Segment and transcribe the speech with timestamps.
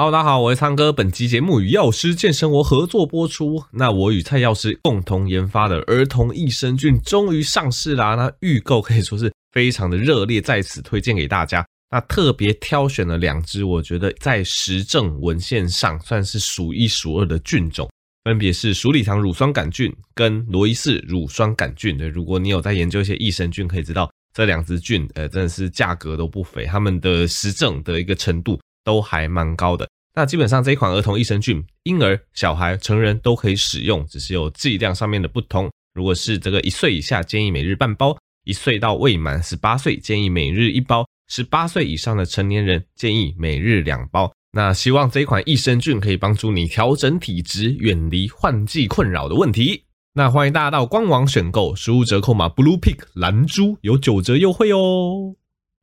[0.00, 0.92] Hello，大家好，我是苍哥。
[0.92, 3.60] 本期节目与药师健生活合作播出。
[3.72, 8.14] 那我与蔡药师共同研发的儿童益生菌终于上市啦！
[8.14, 11.66] 那预购可以说是非常的热烈，在此推荐给大家。
[11.90, 17.90] 那特别挑选了两支，我觉得在实证文献上算是数一数二的菌种，
[18.22, 21.98] 分别是鼠李糖乳酸杆菌跟罗伊氏乳酸杆菌。
[21.98, 28.56] 对，如果你有在研究一些益生菌，可以知道这两支菌，呃，真的是价格都不菲，它们的实证的一个程度。
[28.88, 29.86] 都还蛮高的。
[30.14, 35.70] 那基本上这一款儿童益生菌，婴儿、小孩、成人都可以使用，只是有剂量上面的不同。
[35.92, 44.32] 如果是这个一岁以下，建议每日半包；一岁到未满十八岁，建议每日一包；十八岁以上的成年人，建议每日两包。
[44.52, 49.84] 那希望这一款益生菌可以帮助你调整体质，远离换季困扰的问题。
[50.14, 55.37] 那欢迎大家到官网选购，输入折扣码 Blue Pick 蓝猪有九折优惠哦。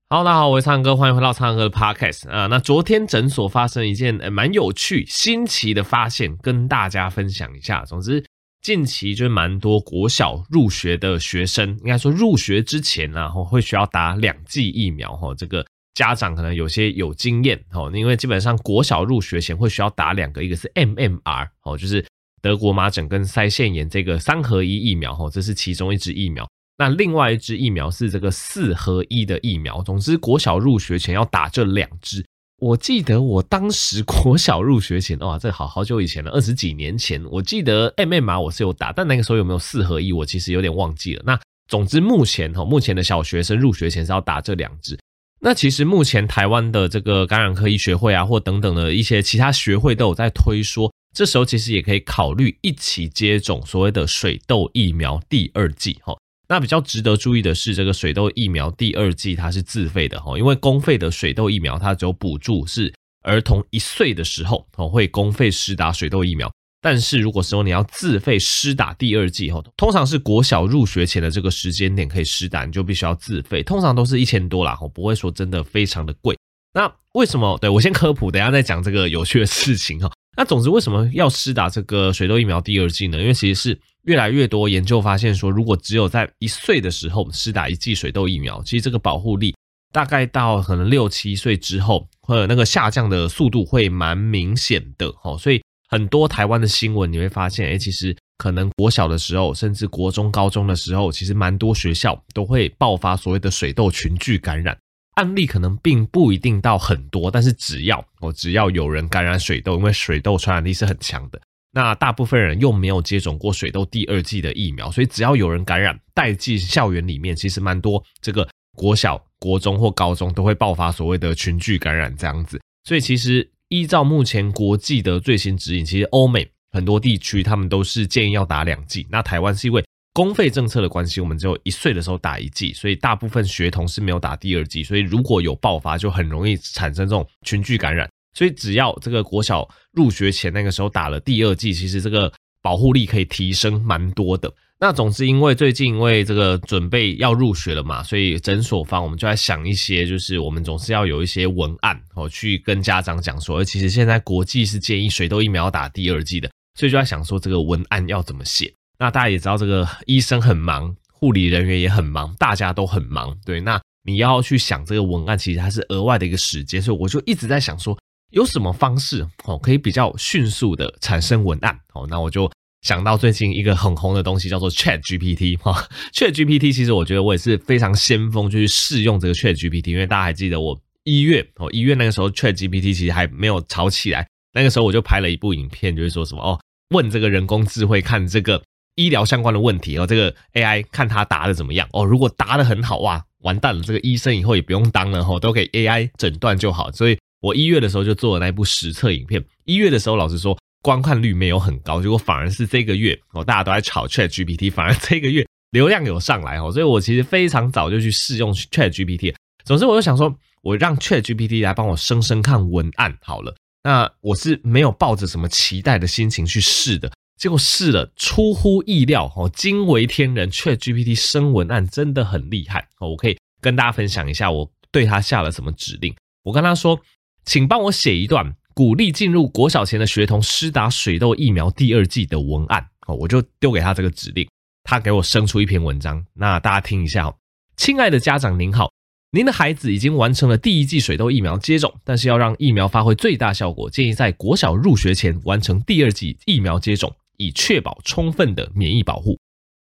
[0.08, 2.46] 好，大家好，我是苍哥，欢迎回到苍哥的 Podcast 啊。
[2.46, 7.84] 那昨天诊所发生一件蛮有趣、新奇的发现，跟大家分享一下。
[7.86, 8.24] 总之，
[8.62, 15.12] 近期就蛮多国小入学的学生，应该说入学之前呢，会需要打两剂疫苗。
[15.16, 22.05] 哈，这个家长可能有些有经验，哈，因为基本上国小入学前会需要打两个，一个是 MMR，哦，就是
[22.44, 26.48] 德国麻疹跟腮腺炎这个三合一疫苗，哈，这是其中一支疫苗。
[26.77, 29.81] 那另外一支疫苗是这个四合一的疫苗。
[29.84, 32.26] 总之，国小入学前要打这两支。
[32.62, 37.23] 我记得我当时 国小入学前，哇，这好好久以前了，二十几年前。
[37.29, 41.23] 我记得 MMR 我是有打，但那个时候有没有四合一，我其实有点忘记了。
[41.26, 44.98] 那总之，目前哈，目前的小学生入学前是要打这两支。
[45.41, 56.15] 那其实目前台湾的这个感染科医学会啊，或等等的一些其他学会都有在推说，这时候其实也可以考虑一起接种所谓的水痘疫苗第二剂哈。
[56.48, 62.93] 那比较值得注意的是，这个水痘疫苗第二剂它是自费的哈，因为公费的水痘疫苗它只有补助是
[63.24, 66.51] 儿童一岁的时候哦会公费施打水痘疫苗，
[66.81, 76.38] 但是如果说你要自费施打第二剂哈，通常是国小入学前的这个时间点可以施打，你就必须要自费，通常都是一千多啦，我不会说真的非常的贵。
[76.73, 77.57] 那为什么？
[77.59, 80.12] 对，我先科普，等下再讲这个有趣的事情哈。
[80.38, 83.19] 那总之为什么要施打这个水痘疫苗第二剂呢？
[83.19, 83.79] 因为其实是。
[84.06, 89.56] 越来越多研究发现说，如果只有在一岁的时候施打一剂水痘疫苗，其实这个保护力
[89.91, 95.07] 大概到可能六七岁之后，或者那个下降的速度会蛮明显的。
[95.24, 95.59] 哦，所以
[95.90, 104.78] 很多台湾的新闻你会发现，诶，其实可能国小的时候，甚至国中、高中的时候，其实蛮多学校都会爆发所谓的水痘群聚感染
[105.15, 111.41] 案例，可能并不一定到很多，但是只要哦，只要有人感染水痘，因为水痘传染力是很强的。
[111.71, 122.59] 那大部分人又没有接种过水痘第二季的疫苗，所以只要有人感染，带进校园里面，其实蛮多这个国小、国中或高中都会爆发所谓的群聚感染这样子。
[122.85, 129.05] 所以其实依照目前国际的最新指引，其实欧美很多地区他们都是建议要打两剂。
[129.09, 129.83] 那台湾是因为
[130.15, 134.81] 公费政策的关系，我们只有一岁的时候打一剂，所以大部分学童是没有打第二剂。
[134.81, 138.09] 所以如果有爆发，就很容易产生这种群聚感染。
[138.33, 142.31] 所以只要这个国小入学前那个时候打了第二剂，其实这个
[142.61, 144.49] 保护力可以提升蛮多的。
[144.79, 156.49] 那总之，因为最近因为这个准备要入学了嘛，所以诊所方我们就在想一些，就是我们总是要有一些文案哦，去跟家长讲说，其实现在国际是建议水痘疫苗要打第二剂的，
[156.79, 158.73] 所以就在想说这个文案要怎么写。
[158.97, 163.59] 那大家也知道，这个医生很忙，护理人员也很忙，大家都很忙，对。
[163.61, 167.97] 那你要去想这个文案，其实它是额外的一个时间，所以我就一直在想说。
[168.31, 172.06] 有什么方式哦，可以比较迅速的产生文案哦？
[172.09, 172.51] 那我就
[172.81, 175.88] 想到最近一个很红的东西叫做 Chat GPT 哈。
[176.12, 188.62] Chat GPT 其实我觉得我也是非常先锋，就去试用这个 Chat GPT，因为大家还记得我一月哦，一月那个时候 Chat GPT 其实还没有炒起来，那个时候我就拍了一部影片，就是说什么哦，问这个人工智慧看这个
[188.95, 197.17] 医疗相关的问题哦，这个 AI 看他答的怎么样哦，如果答的很好哇，完蛋了，这个医生以后也不用当了哈，都给 AI 诊断就好，所以。
[197.41, 209.36] 我一月的时候就做了那一部实测影片，一月的时候老实说观看率没有很高，结果反而是这个月哦，大家都在炒 Chat GPT，反而这个月流量有上来哦，所以我其实非常早就去试用 Chat GPT。
[209.63, 210.33] 总之，我就想说，
[210.63, 213.53] 我让 Chat GPT 来帮我生生看文案好了。
[213.83, 223.09] 那我是没有抱着什么期待的心情去试的，结果试了出乎意料哦，惊为天人，Chat GPT 生文案真的很厉害哦。
[223.09, 226.99] 我可以跟大家分享一下我对他下了什么指令，我跟他说。
[227.47, 234.49] 请帮我写一段鼓励进入国小前的学童施打水痘疫苗第二季的文案哦，我就丢给他这个指令，
[234.83, 236.25] 他给我生出一篇文章。
[236.33, 237.35] 那大家听一下哦，
[237.77, 238.91] 亲爱的家长您好，
[239.29, 249.37] 您的孩子已经完成了第一剂水痘疫苗接种，但是要让疫苗发挥最大效果，建议在国小入学前完成第二剂疫苗接种，以确保充分的免疫保护。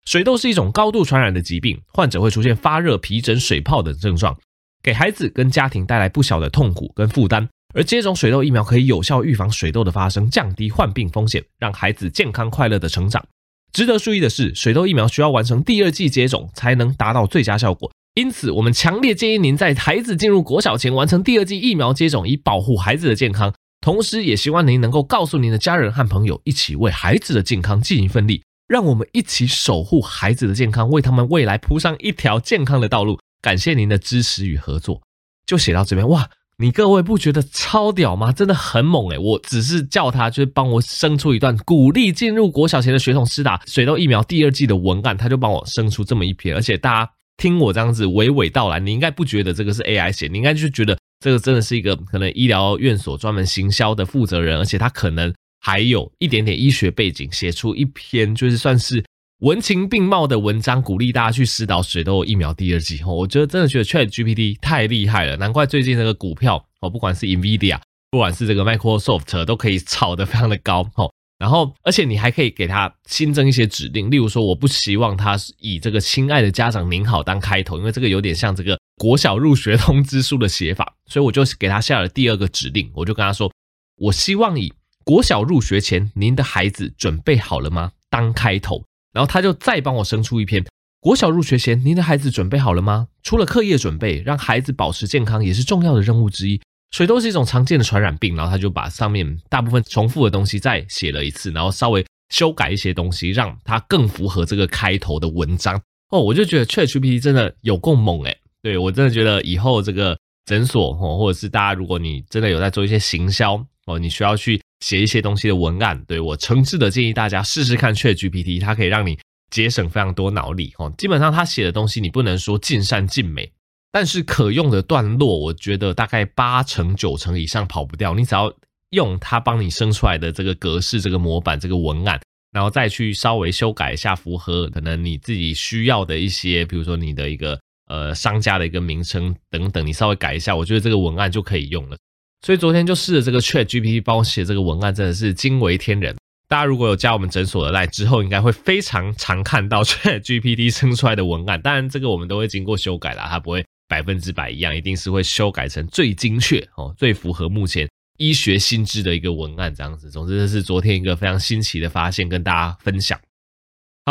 [0.06, 4.36] 水痘是一种高度传染的疾病，患者会出现发热、皮疹、水泡等症状，
[4.82, 7.48] 给孩子跟家庭带来不小的痛苦跟负担。
[7.74, 13.24] 而接种水痘疫苗可以有效预防水痘的发生，降低患病风险，让孩子健康快乐的成长。
[13.72, 17.90] 值得注意的是，水痘疫苗需要完成第二剂接种才能达到最佳效果。
[18.16, 23.54] 因此，我们强烈建议您在孩子进入国小前完成第二剂疫苗接种，以保护孩子的健康。
[23.82, 28.44] 同时，也希望您能够告诉您的家人和朋友，一起为孩子的健康尽一份力。
[28.68, 33.20] 让我们一起守护孩子的健康，为他们未来铺上一条健康的道路。
[33.42, 35.02] 感谢您的支持与合作。
[35.46, 38.32] 就写到这边，哇，你各位不觉得超屌吗？
[38.32, 47.12] 真的很猛诶，我只是叫他，就是帮我生出一段鼓励进入国小前的学童施打水痘疫苗第二季的文案，他就帮我生出这么一篇，而且大家。
[47.38, 59.06] 听我这样子娓娓道来，你应该不觉得这个是 AI 写，你应该就觉得这个真的是一个可能医疗院所专门行销的负责人，而且他可能还有一点点医学背景，写出一篇就是算是
[59.42, 63.02] 文情并茂的文章，鼓励大家去施打水痘疫苗第二剂。
[63.06, 67.80] 我觉得真的觉得 ChatGPT 太厉害了，难怪最近这个股票哦，不管是 NVIDIA，
[68.10, 71.12] 不管是这个 Microsoft，都可以炒得非常的高哦。
[71.38, 83.52] 然后，而且你还可以给他新增一些指令，例如说，我不希望他以这个“亲爱的家长您好”当开头，因为这个有点像这个国小入学通知书的写法，所以我就给他下了第二个指令，我就跟他说，
[83.98, 84.72] 我希望以
[85.04, 90.64] “国小入学前，您的孩子准备好了吗”当开头，然后他就再帮我生出一篇
[91.02, 96.62] “国小入学前，您的孩子准备好了吗”，除了课业准备，让孩子保持健康也是重要的任务之一。
[96.92, 105.82] 水痘是一种常见的传染病，然后他就把上面大部分重复的东西再写了一次，然后稍微修改一些东西，让它更符合这个开头的文章。
[106.12, 113.56] 哦，我就觉得 ChatGPT 真的有够猛诶，对，我真的觉得以后这个诊所哦，或者是大家如果你真的有在做一些行销
[113.86, 119.18] 哦，你需要去写一些东西的文案，对，我诚挚的建议大家试试看 ChatGPT，它可以让你
[119.50, 120.94] 节省非常多脑力哦。
[120.98, 123.52] 基本上他写的东西你不能说尽善尽美。
[123.94, 128.16] 但是可用的段落，我觉得大概八成九成以上跑不掉。
[128.16, 128.50] 你只要
[128.92, 132.18] 用它帮你生出来的这个格式、这个模板、这个文案，
[132.54, 137.60] 然后再去稍微修改一下，符合可能你自己需要的一些，比如说你的一个
[137.92, 141.98] 呃商家的一个名称等等，你稍微改一下，我觉得这个文案就可以用了。
[142.46, 146.16] 所以昨天就试了这个 ChatGPT 帮我写这个文案，真的是惊为天人。
[146.48, 151.62] 大家如果有加我们诊所的赖之后，应该会非常常看到 ChatGPT 生出来的文案。
[151.62, 153.64] 当然，这个我们都会经过修改啦，它不会。
[153.92, 157.86] 百分之百一样，一定是会修改成最精确哦，最符合目前
[158.20, 160.10] 医学新知的一个文案这样子。
[160.10, 163.20] 总之，这是昨天一个非常新奇的发现，跟大家分享。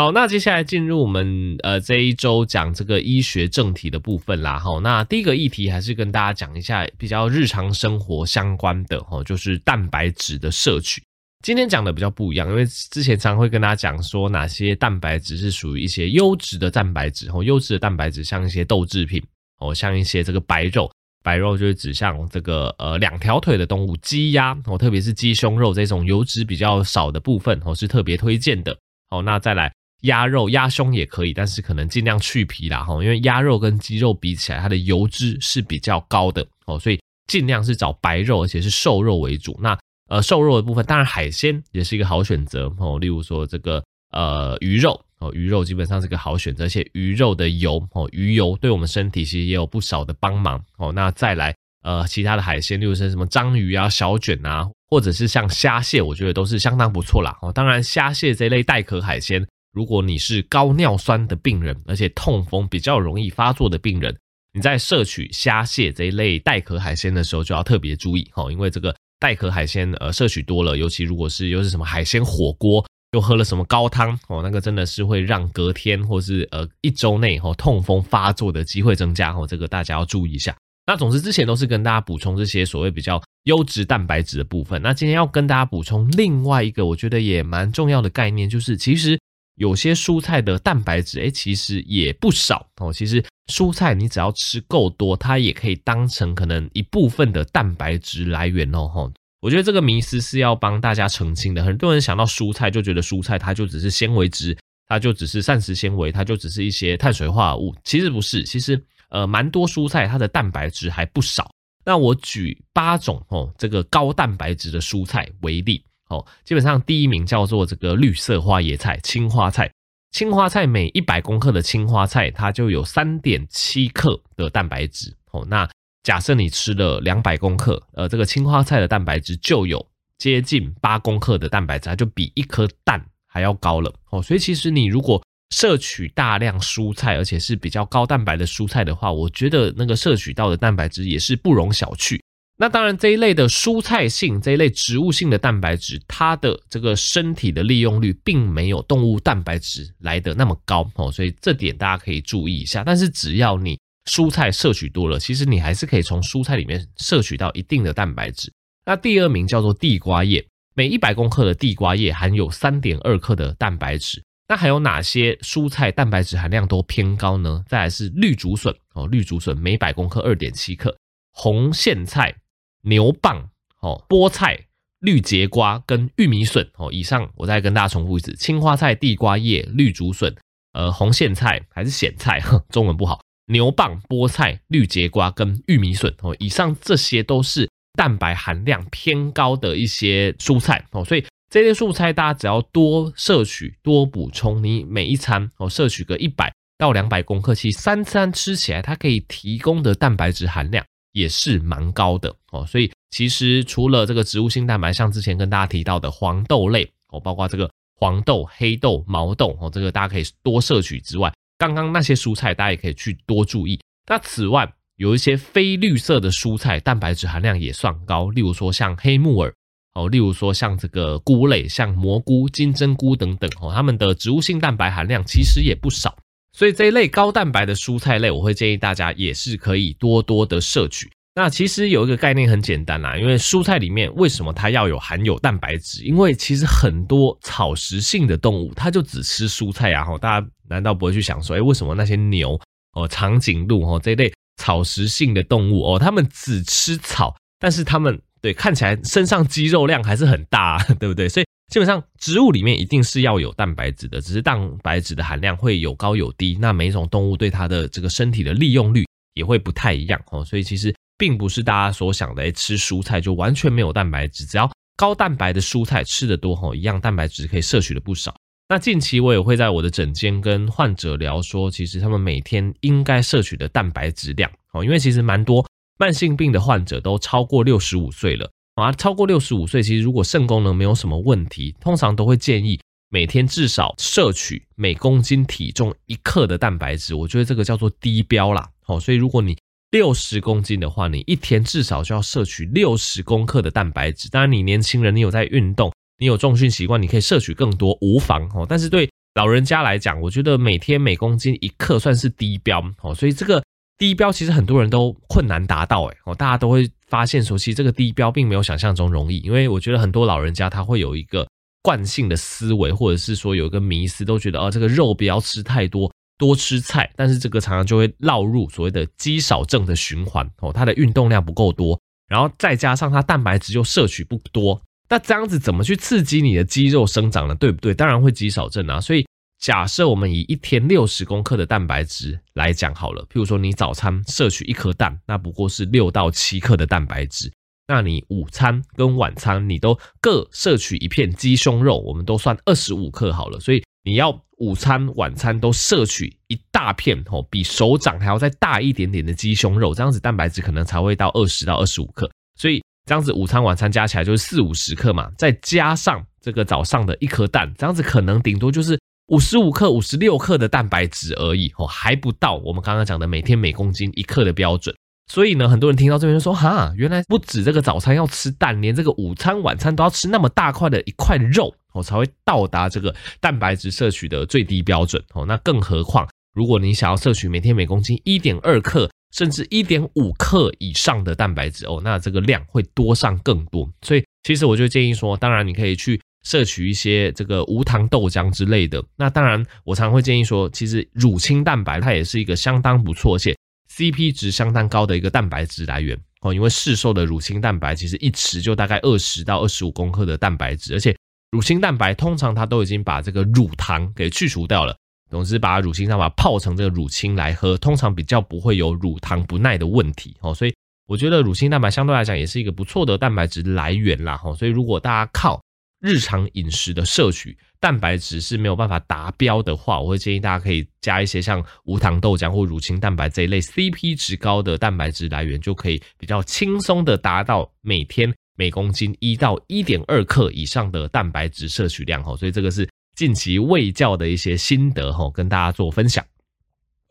[0.01, 4.57] 好，那接下来进入我们呃这一周讲这个医学正题的部分啦。
[4.57, 11.03] 哈，那第一个议题还是跟大家讲一下比较日常生活相关的哈，就是蛋白质的摄取。
[11.43, 19.21] 今天讲的比较不一样，因为之前常会跟大家讲说哪些蛋白质是属于一些优质的蛋白质，哦，优质的蛋白质像一些豆制品。
[19.59, 28.75] 哦，像一些这个白肉，白肉就是指像这个呃两条腿的动物，鸡鸭哦，特别是鸡胸肉这种油脂比较少的部分哦，是特别推荐的。
[29.11, 29.71] 哦，那再来
[30.01, 39.57] 鸭肉、鸭胸也可以，但是可能尽量去皮啦哈，因为鸭肉跟鸡肉比起来，它的油脂是比较高的哦，所以尽量是找白肉，而且是瘦肉为主。
[39.61, 39.77] 那
[40.09, 44.99] 呃瘦肉的部分，当然海鲜也是一个好选择哦，例如说这个呃鱼肉。
[45.21, 50.91] 哦，鱼肉基本上是个好选择，而且鱼肉的油哦，鱼油对我们身体其实也有不少的帮忙哦。
[50.91, 57.37] 那再来呃，其他的海鲜，例如说什么章鱼啊、小卷啊，或者是像虾蟹，我觉得都是相当不错啦。
[57.43, 64.15] 哦，当然虾蟹这类带壳海鲜，如果你是高尿酸的病人，而且痛风比较容易发作的病人，
[64.53, 72.85] 你在摄取虾蟹这一类带壳海鲜的时候，就要特别注意哦，因为这个带壳海鲜呃摄取多了，尤其如果是又是什么海鲜火锅。
[73.13, 74.39] 又喝了什么高汤哦？
[74.41, 80.55] 那个真的是会让隔天或是呃一周内哦痛风发作的机会增加哦，这个大家要注意一下。
[80.87, 84.81] 那总之之前都是跟大家补充这些所谓比较优质蛋白质的部分。
[84.81, 89.19] 那今天要跟大家补充另外一个我觉得也蛮重要的概念，就是其实
[89.61, 92.91] 有些蔬菜的蛋白质诶，其实也不少哦。
[92.91, 98.87] 其实蔬菜你只要吃够多，它也可以当成可能一部分的蛋白质来源哦。
[98.87, 99.11] 吼。
[99.39, 101.63] 我觉得这个迷思是要帮大家澄清的。
[101.63, 107.75] 很多人想到蔬菜就觉得蔬菜它就只是纤维质，它就只是膳食纤维，它就只是一些碳水化合物。
[107.83, 111.51] 其实不是，其实呃蛮多蔬菜它的蛋白质还不少。
[111.85, 119.71] 那我举八种哦这个高蛋白质的蔬菜为例哦，基本上第一名叫做这个绿色花椰菜青花菜。
[120.11, 125.69] 青花菜每一百公克的青花菜它就有三点七克的蛋白质哦，那
[126.03, 129.87] 假设你吃了两百公克，呃，这个青花菜的蛋白质就有
[130.17, 134.21] 接近八公克的蛋白质，它就比一颗蛋还要高了哦。
[134.21, 135.23] 所以其实你如果
[135.55, 142.19] 摄取大量蔬菜，而且是比较高蛋白的蔬菜的话，我觉得那个摄取到的蛋白质也是不容小觑。
[142.61, 152.83] 那当然，这一类的蔬菜性、这一类植物性的蛋白质，它的这个身体的利用率并没有动物蛋白质来得那么高哦，所以这点大家可以注意一下。
[152.83, 158.53] 但是只要你蔬菜摄取多了，其实你还是可以从蔬菜里面摄取到一定的蛋白质。
[158.85, 164.21] 那第二名叫做地瓜叶，每一百公克的地瓜叶含有三点二克的蛋白质。
[164.47, 167.63] 那还有哪些蔬菜蛋白质含量都偏高呢？
[167.67, 170.95] 再来是绿竹笋哦，绿竹笋每百公克二点七克，
[171.31, 172.35] 红苋菜。
[172.83, 173.49] 牛蒡、
[173.81, 174.57] 哦，菠菜、
[174.99, 180.35] 绿节瓜跟玉米笋哦，以上我再跟大家重复一次：青花菜、地瓜叶、绿竹笋、
[180.73, 182.41] 呃，红苋菜还是苋菜？
[182.69, 183.21] 中文不好。
[183.47, 200.85] 牛蒡、菠菜、绿节瓜跟玉米笋哦，以上这些都是蛋白含量偏高的一些蔬菜哦，所以这些蔬菜大家只要多摄取、多补充，你每一餐哦摄取个一百到两百公克，其实三餐吃起来它可以提供的蛋白质含量。
[201.11, 213.79] 也是蛮高的哦，所以其实除了这个植物性蛋白，像之前跟大家提到的黄豆类哦，包括这个黄豆、黑豆、毛豆哦，这个大家可以多摄取之外，刚刚那些蔬菜大家也可以去多注意。
[214.07, 219.53] 那此外，有一些非绿色的蔬菜，蛋白质含量也算高，例如说像黑木耳
[219.93, 226.15] 哦，例如说像这个菇类，像蘑菇、金针菇等等哦，它们的植物性蛋白含量其实也不少。
[226.53, 231.09] 所以这一类高蛋白的蔬菜类，我会建议大家也是可以多多的摄取。
[231.33, 236.03] 那其实有一个概念很简单啦，因为蔬菜里面为什么它要有含有蛋白质？
[236.03, 240.05] 因为其实很多草食性的动物，它就只吃蔬菜啊。
[240.17, 242.59] 大家难道不会去想说，哎，为什么那些牛
[242.93, 251.29] 哦、长颈鹿哦这一类草食性的动物哦，它们只吃草，但是它们对看起来身上肌肉量还是很大， 对不对？
[251.29, 251.45] 所以。
[251.71, 256.57] 基本上植物里面一定是要有蛋白质的，只是蛋白质的含量会有高有低。
[256.59, 264.45] 那每一种动物对它的这个身体的利用率也会不太一样哦，所以其实并不是大家所想的，哎，吃蔬菜就完全没有蛋白质。
[264.45, 268.35] 只要高蛋白的蔬菜吃得多吼，一样蛋白质可以摄取的不少。
[268.67, 275.65] 那近期我也会在我的诊间跟患者聊说，其实他们每天应该摄取的蛋白质量哦，因为其实蛮多
[275.97, 278.51] 慢性病的患者都超过六十五岁了。
[278.75, 287.13] 啊，超过六十五岁，其实如果肾功能没有什么问题，通常都会建议每天至少摄取每公斤体重一克的蛋白质。
[287.13, 288.69] 我觉得这个叫做低标啦。
[288.81, 289.57] 好，所以如果你
[289.91, 294.29] 六十公斤的话，你一天至少就要摄取六十公克的蛋白质。
[294.29, 298.65] 当然，你年轻人，你有在运动，你有重训习惯，你可以摄取更多，无妨哦。
[298.67, 303.13] 但是对老人家来讲，我觉得每天每公斤一克算是低标哦。
[303.13, 303.61] 所以这个。
[303.97, 311.45] 低标其实很多人都困难达到，诶哦，大家都会发现说，其实这个低标并没有想象中容易，因为我觉得很多老人家他会有一个
[311.83, 321.99] 惯性的思维，或者是说有一个迷思，都觉得哦，这个肉不要吃太多，多吃菜，但是这个常常就会落入所谓的肌少症的循环哦，他的运动量不够多，
[322.29, 327.53] 然后再加上他蛋白质又摄取不多，那这样子怎么去刺激你的肌肉生长呢？
[327.55, 327.93] 对不对？
[327.93, 329.25] 当然会肌少症啊，所以。
[329.61, 337.51] 假设我们以一天六十公克的蛋白质来讲好了，譬如说你早餐摄取一颗蛋，那不过是六到七克的蛋白质。
[337.87, 343.59] 那你午餐跟晚餐你都各摄取一片鸡胸肉，我们都算二十五克好了。
[343.59, 352.27] 所以你要午餐晚餐都摄取一大片哦，比手掌还要再大一点点的鸡胸肉，这样子蛋白质可能才会到二十到二十五克。
[352.59, 358.99] 所以这样子午餐晚餐加起来就是四五十克嘛，再加上这个早上的一颗蛋，这样子可能顶多就是。
[359.31, 364.93] 五十五克、五十六克的蛋白质而已哦，还不到我们刚刚讲的每天每公斤一克的标准。
[365.31, 375.45] 所以呢，很多人听到这边就说：“哈，原来不止这个早餐要吃蛋，连这个午餐、晚餐都要吃那么大块的一块肉哦，才会到达这个蛋白质摄取的最低标准哦。
[375.47, 383.89] 那更何况，如果你想要摄取每天每公斤一点二克，甚至一点五克以上的蛋白质哦，那这个量会多上更多。
[384.01, 386.19] 所以，其实我就建议说，当然你可以去。
[386.43, 393.55] 摄取一些这个无糖豆浆之类的，那当然我常会建议说，其实乳清蛋白它也是一个相当不错且
[393.95, 396.53] CP 值相当高的一个蛋白质来源哦。
[396.53, 401.15] 因为市售的乳清蛋白其实一匙就大概二十到二十五公克的蛋白质，而且
[401.51, 404.95] 乳清蛋白通常它都已经把这个乳糖给去除掉了，
[405.29, 410.53] 总之把乳清蛋白泡成这个乳清来喝，通常比较不会有乳糖不耐的问题哦。
[410.53, 410.73] 所以
[411.07, 414.41] 我觉得乳清蛋白相对来讲也是一个不错的蛋白质来源啦。
[414.57, 415.61] 所以如果大家靠
[416.01, 432.35] 日常饮食的摄取蛋白质是没有办法达标的话，我会建议大家可以加一些像无糖豆浆或乳清蛋白这一类 CP 值高的蛋白质来源，就可以比较轻松的达到每天每公斤一到一点二克以上的蛋白质摄取量哦。
[432.35, 436.25] 所以这个是近期卫教的一些心得，跟大家做分享。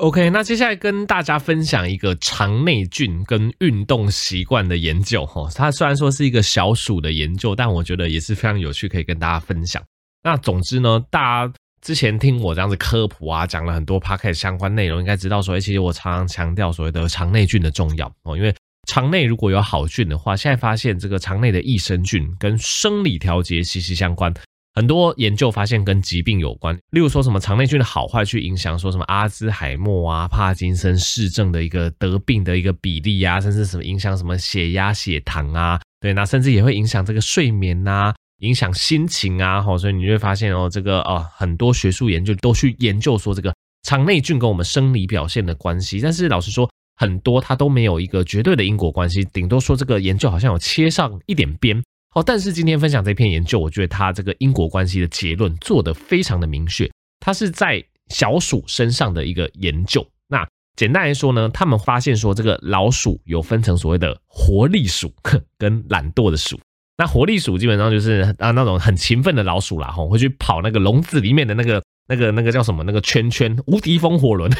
[0.00, 5.46] OK，那接下来跟大家分享一个肠内菌跟运动习惯的研究哈。
[5.54, 9.82] 它虽然说是一个小鼠的研究，但我觉得也是非常有趣，可以跟大家分享。
[10.24, 11.52] 那总之呢，大家
[11.82, 18.34] 之前听我这样子科普啊，讲了很多 podcast 相关内容，应该知道说，其实我常常强调所谓的肠内菌的重要哦。
[18.34, 18.54] 因为
[18.88, 24.32] 肠内如果有好菌的话，现在发现这个肠内的益生菌跟生理调节息息相关。
[24.72, 51.82] 很多研究发现跟疾病有关，例如说什么肠内菌的好坏去影响说什么阿兹海默啊、帕金森氏症的一个得病的一个比例啊，甚至什么影响什么血压、血糖啊，对，那甚至也会影响这个睡眠啊，影响心情啊，吼，所以你就会发现哦，这个哦，很多学术研究都去研究说这个肠内菌跟我们生理表现的关系，但是老实说，很多它都没有一个绝对的因果关系，顶多说这个研究好像有切上一点边。
[52.12, 56.90] 好，但是今天分享这篇研究，我觉得它这个因果关系的结论做得非常的明确。
[57.20, 60.04] 它是在小鼠身上的一个研究。
[60.26, 65.14] 那简单来说呢，他们发现说，这个老鼠有分成所谓的活力鼠
[65.56, 66.58] 跟懒惰的鼠。
[66.96, 74.50] 那活力鼠基本上就是啊那种很勤奋的老鼠啦，吼，会去跑那个笼子里面的那个那个那个叫什么那个圈圈无敌风火轮，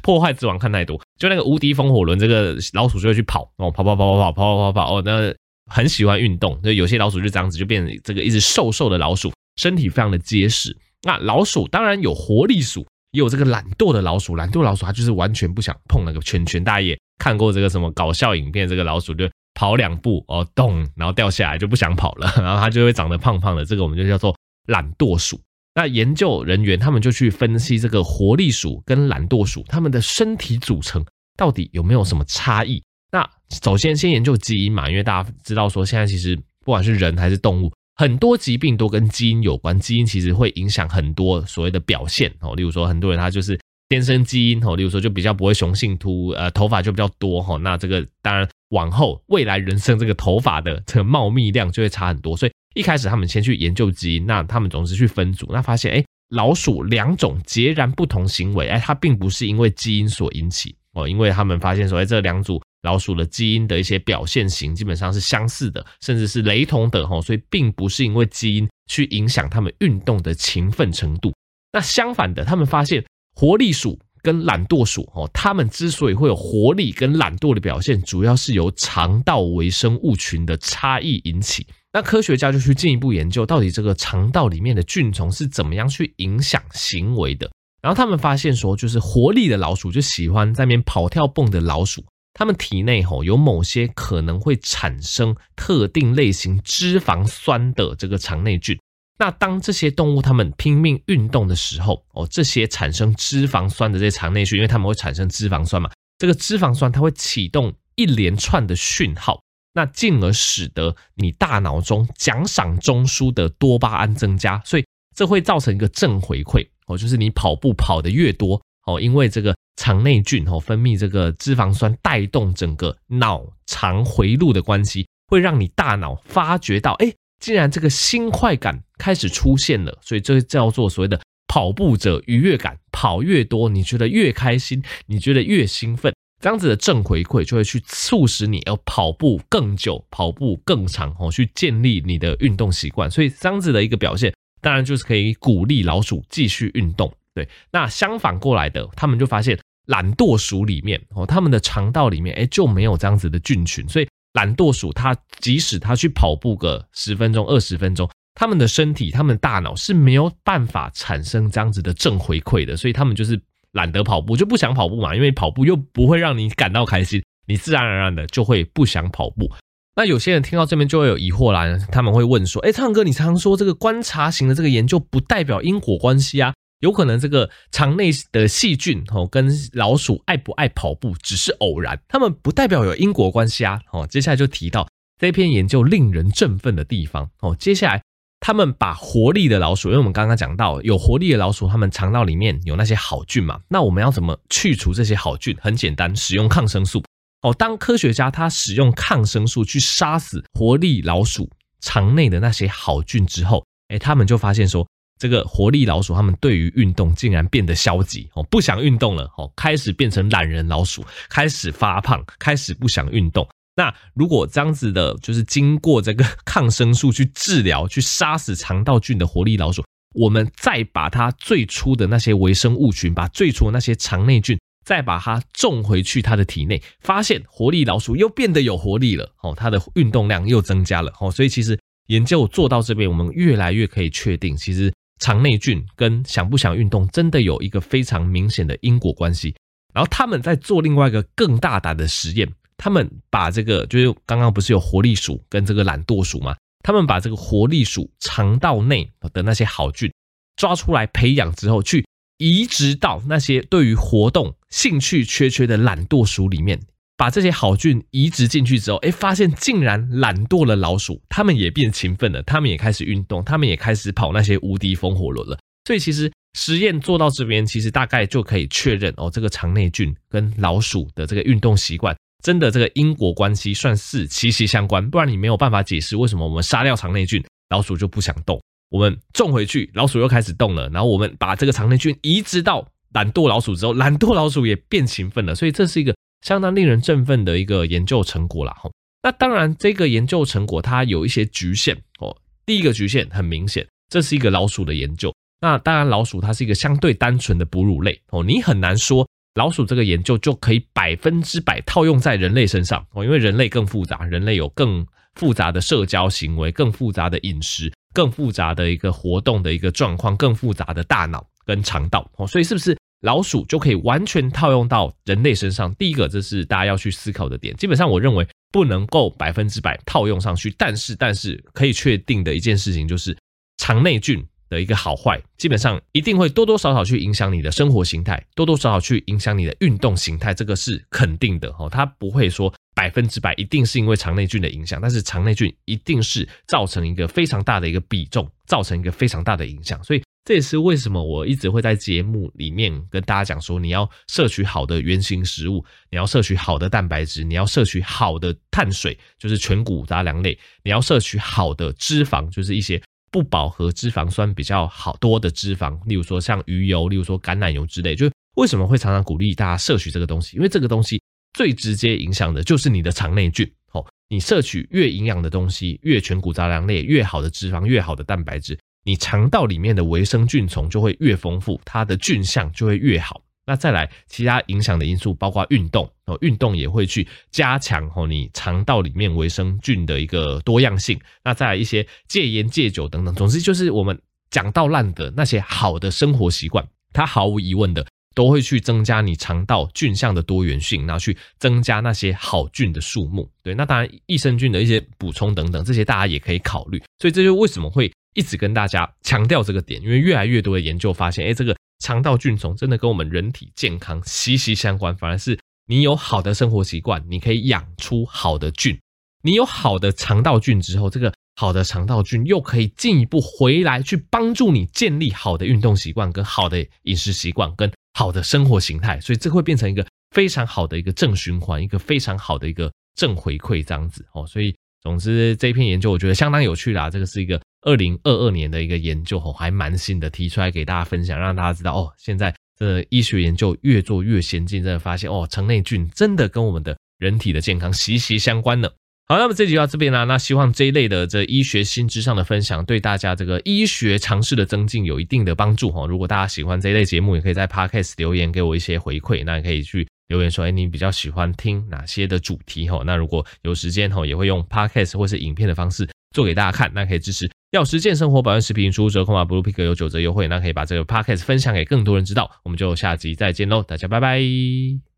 [0.00, 5.34] 破坏之王看太多，就那个无敌风火轮，这个老鼠就会去跑哦，跑跑跑跑跑跑跑跑哦，那。
[5.70, 10.76] 很喜欢运动，所以有些老鼠就这样子，就变成这个一直瘦瘦的老鼠，身体非常的结实。
[11.02, 14.36] 那老鼠当然有活力鼠，也有这个懒惰的老鼠。
[14.36, 16.62] 懒惰老鼠它就是完全不想碰那个圈圈。
[16.62, 23.64] 大家也看过这个什么搞笑影片，这个老鼠就跑两步哦，咚，然后掉下来就不想跑了， 然后它就会长得胖胖的。
[23.64, 24.36] 这个我们就叫做
[24.66, 25.40] 懒惰鼠。
[25.74, 31.04] 那研究人员他们就去分析这个活力鼠跟懒惰鼠，它们的身体组成
[31.36, 32.82] 到底有没有什么差异？
[33.12, 33.28] 那
[33.62, 42.54] 首先先研究基因嘛，因为大家知道说现在其实不管是人还是动物，很多疾病都跟基因有关，基因其实会影响很多所谓的表现哦。
[42.54, 47.56] 例如说很多人他就是天生基因哦，例如说就比较不会雄性秃，呃，头发就比较多哈。
[47.56, 52.36] 那这个当然往后未来人生这个头发的这个茂密量就会差很多。
[52.36, 62.62] 所以一开始他们先去研究基因，那他们总是去分组，那发现哎，老鼠两种截然不同行为，哎，它并不是因为基因所引起哦，因为他们发现所谓，这两组。
[62.82, 71.32] 老鼠的基因的一些表现型基本上是相似的，甚至是雷同的哈，所以并不是因为基因去影响他们运动的勤奋程度。
[71.72, 81.66] 那相反的，他们发现活力鼠跟懒惰鼠哦，他们之所以会有活力跟懒惰的表现，主要是由肠道微生物群的差异引起。
[81.92, 87.50] 那科学家就去进一步研究，到底这个肠道里面的菌虫是怎么样去影响行为的。
[87.82, 92.04] 然后他们发现说，就是活力的老鼠就喜欢在那边跑跳蹦的老鼠。
[92.32, 98.78] 他们体内吼有某些可能会产生特定类型脂肪酸的这个肠内菌。
[99.18, 109.42] 那当这些动物它们拼命运动的时候，哦，这些产生脂肪酸的这些肠内菌，因为它们会产生脂肪酸嘛，这个脂肪酸它会启动一连串的讯号，
[109.74, 118.62] 那进而使得你大脑中奖赏中枢的多巴胺增加，所以这会造成一个正回馈哦，就是你跑步跑得越多
[118.94, 119.54] 哦，因为这个。
[119.76, 143.10] 肠内菌哦分泌这个脂肪酸，带动整个脑肠回路的关系，会让你大脑发觉到，哎，竟然这个新快感开始出现了，所以这叫做所谓的跑步者愉悦感，跑越多，你觉得越开心，你觉得越兴奋，这样子的正回馈就会去促使你要跑步更久，跑步更长哦，去建立你的运动习惯。
[143.10, 147.10] 所以这样子的一个表现，当然就是可以鼓励老鼠继续运动。
[147.34, 149.58] 对，那相反过来的，他们就发现。
[149.86, 163.40] 懒惰鼠里面哦，他们的肠道里面哎就没有这样子的菌群，所以懒惰鼠它即使它去跑步个十分钟、二十分钟，他们的身体、他们的大脑是没有办法产生这样子的正回馈的，所以他们就是
[163.72, 169.50] 懒得跑步，就不想跑步嘛，因为跑步又不会让你感到开心，你自然而然的就会不想跑步。
[169.96, 176.54] 那有些人听到这边就会有疑惑啦，他们会问说：哎，唱歌你常常说这个观察型的这个研究不代表因果关系啊？
[176.80, 183.80] 有可能这个肠内的细菌哦，跟老鼠爱不爱跑步只是偶然，他们不代表有因果关系啊。
[183.92, 184.88] 哦，接下来就提到
[185.18, 187.54] 这篇研究令人振奋的地方哦。
[187.58, 188.02] 接下来
[188.40, 193.60] 他们把活力的老鼠，因为我们刚刚讲到有活力的老鼠，他们肠道里面有那些好菌嘛。
[193.68, 195.54] 那我们要怎么去除这些好菌？
[195.60, 197.02] 很简单，使用抗生素。
[197.42, 203.62] 哦，当科学家他使用抗生素去杀死活力老鼠肠内的那些好菌之后。
[203.88, 204.86] 哎，他们就发现说，
[205.20, 213.46] 这个活力老鼠他们对于运动竟然变得消极哦，不想运动了哦，开始变成懒人老鼠，开始发胖，开始不想运动。
[213.76, 231.78] 那如果这样子的，就是经过这个抗生素去治疗，去杀死肠道菌的活力老鼠，我们再把它最初的那些微生物群，把最初的那些肠内菌，再把它种回去它的体内，发现活力老鼠又变得有活力了，哦，它的运动量又增加了，哦，所以其实
[232.08, 239.54] 研究做到这边，我们越来越可以确定，其实肠内菌跟想不想运动真的有一个非常明显的因果关系。
[239.94, 242.50] 然后他们在做另外一个更大胆的实验。
[242.82, 246.56] 他们把这个就是刚刚不是有活力鼠跟这个懒惰鼠吗？
[246.82, 250.10] 他们把这个活力鼠肠道内的那些好菌
[250.56, 252.06] 抓出来培养之后，去
[252.38, 256.80] 移植到那些对于活动兴趣缺缺的懒惰鼠里面，
[257.20, 265.58] 把这些好菌移植进去之后，哎，发现竟然懒惰的老鼠，它们也变勤奋了，它们也开始运动，它们也开始跑那些无敌风火轮了。
[265.84, 272.16] 所以其实实验做到这边，其实大概就可以确认哦，这个肠内菌跟老鼠的这个运动习惯。
[272.42, 280.88] 真的，这个因果关系算是息息相关，不然你没有办法解释为什么我们杀掉肠内菌，老鼠就不想动；我们种回去，老鼠又开始动了。
[280.88, 285.54] 然后我们把这个肠内菌移植到懒惰老鼠之后，懒惰老鼠也变勤奋了。
[285.54, 288.74] 所以这是一个相当令人振奋的一个研究成果啦。
[288.80, 288.90] 吼，
[289.22, 292.36] 那当然，这个研究成果它有一些局限哦。
[292.64, 295.34] 第一个局限很明显，这是一个老鼠的研究。
[295.60, 299.26] 那当然，老鼠它是一个相对单纯的哺乳类哦，你很难说。
[299.56, 315.94] 老鼠这个研究就可以百分之百套用在人类身上哦，因为人类更复杂，人类有更复杂的社交行为，更复杂的饮食，更复杂的一个活动的一个状况，更复杂的大脑跟肠道哦，所以是不是老鼠就可以完全套用到人类身上？
[315.94, 317.76] 第一个，这是大家要去思考的点。
[317.76, 323.36] 基本上，我认为不能够百分之百套用上去，但是，但是可以确定的一件事情就是
[323.78, 324.44] 肠内菌。
[324.70, 331.88] 的一个好坏，基本上一定会多多少少去影响你的生活形态，多多少少去影响你的运动形态，这个是肯定的哦。
[331.90, 340.00] 它不会说百分之百一定是因为肠内菌的影响，但是肠内菌一定是造成一个非常大的一个比重，造成一个非常大的影响。
[340.04, 353.00] 所以这也是为什么我一直会在节目里面跟大家讲说，你要摄取好的原型食物，你要摄取好的蛋白质，你要摄取好的碳水，就是全谷杂粮类，你要摄取好的脂肪，就是一些。
[353.32, 360.56] 不饱和脂肪酸比较好多的脂肪，例如说像鱼油，例如说橄榄油之类，就为什么会常常鼓励大家摄取这个东西？
[360.56, 361.22] 因为这个东西
[361.52, 363.64] 最直接影响的就是你的肠内菌。
[363.92, 373.42] 哦，你摄取越营养的东西，越全谷杂粮类，越好的脂肪，越好的蛋白质，你肠道里面的微生菌丛就会越丰富，它的菌相就会越好。
[373.66, 381.16] 那再来，其他影响的因素包括运动哦，运动也会去加强哦你肠道里面微生菌的一个多样性。
[381.44, 384.18] 那再来一些戒烟戒酒等等，总之就是我们
[384.50, 393.48] 讲到烂的那些好的生活习惯，它毫无疑问的都会去增加你肠道菌相的多元性，然后去增加那些好菌的数目。
[393.62, 397.00] 对，那当然益生菌的一些补充等等，这些大家也可以考虑。
[397.20, 398.10] 所以这就为什么会
[398.40, 401.76] 一直跟大家强调这个点，因为越来越多的研究发现，哎，这个。
[402.02, 408.98] 肠道菌丛真的跟我们人体健康息息相关，反而是你有好的生活习惯，你可以养出好的菌。
[409.42, 424.46] 你有好的肠道菌之后，这个好的肠道菌又可以进一步回来去帮助你建立好的运动习惯、跟好的饮食习惯、跟好的生活形态，所以这会变成一个非常好的一个正循环，一个非常好的一个正回馈这样子哦。
[424.46, 427.60] 所以总之这一篇研究我觉得相当有趣啦，这个是一个。
[427.82, 438.90] 二零二二年的一个研究哦，还蛮新的，提出来给大家分享，让大家知道哦，现在这医学研究越做越先进，真的发现哦，肠内菌真的跟我们的人体的健康息息相关呢。
[439.28, 446.06] 好，那么这集到这边呢，那希望这一类的这医学新知上的分享，对大家这个医学常识的增进有一定的帮助哦。
[446.06, 453.02] 如果大家喜欢这一类节目，也可以在 Podcast 留言给我一些回馈，那也可以去留言说，哎，你比较喜欢听哪些的主题哈？
[453.06, 457.48] 那如果有时间哈，也会用 Podcast 或是影片的方式做给大家看，那可以支持。
[457.70, 462.50] 药师健生活百万食品输入折扣码 bluepig 有九折优惠，那可以把这个 podcast 分享给更多人知道。
[462.64, 465.09] 我们就下集再见喽，大家拜拜。